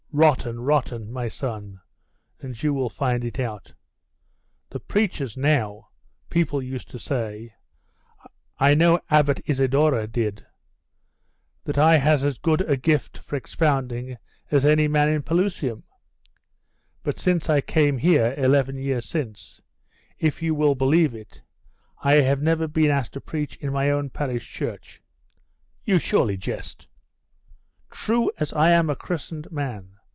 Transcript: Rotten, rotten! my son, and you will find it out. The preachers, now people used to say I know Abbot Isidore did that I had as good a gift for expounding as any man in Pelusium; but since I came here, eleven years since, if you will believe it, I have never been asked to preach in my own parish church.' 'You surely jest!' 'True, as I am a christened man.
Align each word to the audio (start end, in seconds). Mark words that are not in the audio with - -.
Rotten, 0.13 0.59
rotten! 0.59 1.09
my 1.09 1.29
son, 1.29 1.79
and 2.41 2.61
you 2.61 2.73
will 2.73 2.89
find 2.89 3.23
it 3.23 3.39
out. 3.39 3.73
The 4.69 4.81
preachers, 4.81 5.37
now 5.37 5.87
people 6.29 6.61
used 6.61 6.89
to 6.89 6.99
say 6.99 7.53
I 8.59 8.73
know 8.75 8.99
Abbot 9.09 9.39
Isidore 9.45 10.05
did 10.07 10.45
that 11.63 11.77
I 11.77 11.95
had 11.95 12.23
as 12.23 12.39
good 12.39 12.59
a 12.59 12.75
gift 12.75 13.19
for 13.19 13.37
expounding 13.37 14.17
as 14.51 14.65
any 14.65 14.89
man 14.89 15.07
in 15.07 15.23
Pelusium; 15.23 15.83
but 17.03 17.17
since 17.17 17.49
I 17.49 17.61
came 17.61 17.97
here, 17.97 18.35
eleven 18.37 18.77
years 18.77 19.05
since, 19.05 19.61
if 20.19 20.41
you 20.41 20.53
will 20.53 20.75
believe 20.75 21.15
it, 21.15 21.41
I 21.99 22.15
have 22.15 22.41
never 22.41 22.67
been 22.67 22.91
asked 22.91 23.13
to 23.13 23.21
preach 23.21 23.55
in 23.61 23.71
my 23.71 23.89
own 23.89 24.09
parish 24.09 24.45
church.' 24.51 25.01
'You 25.85 25.99
surely 25.99 26.35
jest!' 26.35 26.89
'True, 27.91 28.29
as 28.39 28.51
I 28.51 28.71
am 28.71 28.89
a 28.89 28.95
christened 28.97 29.49
man. 29.53 29.87